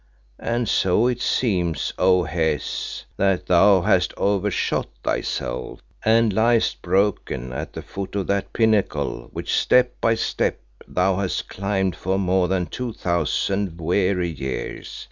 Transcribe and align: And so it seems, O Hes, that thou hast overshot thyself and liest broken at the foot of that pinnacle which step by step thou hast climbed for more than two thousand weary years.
And 0.39 0.67
so 0.67 1.05
it 1.05 1.21
seems, 1.21 1.93
O 1.99 2.23
Hes, 2.23 3.05
that 3.17 3.45
thou 3.45 3.81
hast 3.81 4.15
overshot 4.17 4.87
thyself 5.03 5.79
and 6.03 6.33
liest 6.33 6.81
broken 6.81 7.53
at 7.53 7.73
the 7.73 7.83
foot 7.83 8.15
of 8.15 8.25
that 8.25 8.51
pinnacle 8.51 9.29
which 9.31 9.53
step 9.53 9.93
by 10.01 10.15
step 10.15 10.59
thou 10.87 11.17
hast 11.17 11.49
climbed 11.49 11.95
for 11.95 12.17
more 12.17 12.47
than 12.47 12.65
two 12.65 12.93
thousand 12.93 13.79
weary 13.79 14.31
years. 14.31 14.97